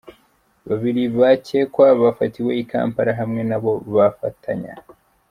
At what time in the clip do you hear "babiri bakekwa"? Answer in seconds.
0.67-1.87